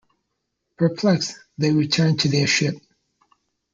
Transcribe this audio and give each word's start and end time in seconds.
Perplexed, 0.79 1.37
they 1.59 1.71
return 1.71 2.17
to 2.17 2.27
their 2.27 2.47
ship. 2.47 2.73